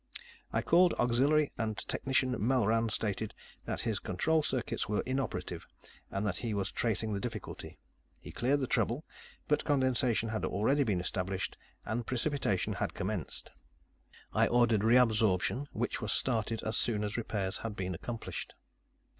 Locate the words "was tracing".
6.55-7.13